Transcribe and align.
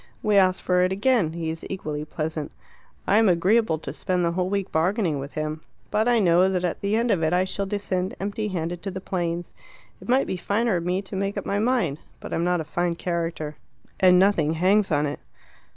We 0.23 0.35
ask 0.35 0.63
for 0.63 0.81
it 0.81 0.91
again. 0.91 1.33
He 1.33 1.51
is 1.51 1.63
equally 1.69 2.03
pleasant. 2.05 2.51
I'm 3.05 3.29
agreeable 3.29 3.77
to 3.77 3.93
spend 3.93 4.25
the 4.25 4.31
whole 4.31 4.49
week 4.49 4.71
bargaining 4.71 5.19
with 5.19 5.33
him. 5.33 5.61
But 5.91 6.07
I 6.07 6.17
know 6.17 6.49
that 6.49 6.63
at 6.63 6.81
the 6.81 6.95
end 6.95 7.11
of 7.11 7.21
it 7.21 7.33
I 7.33 7.43
shall 7.43 7.67
descend 7.67 8.15
empty 8.19 8.47
handed 8.47 8.81
to 8.81 8.89
the 8.89 8.99
plains. 8.99 9.51
It 10.01 10.09
might 10.09 10.25
be 10.25 10.37
finer 10.37 10.77
of 10.77 10.85
me 10.85 11.03
to 11.03 11.15
make 11.15 11.37
up 11.37 11.45
my 11.45 11.59
mind. 11.59 11.99
But 12.19 12.33
I'm 12.33 12.43
not 12.43 12.59
a 12.61 12.63
fine 12.63 12.95
character. 12.95 13.57
And 13.99 14.17
nothing 14.17 14.55
hangs 14.55 14.89
on 14.91 15.05
it." 15.05 15.19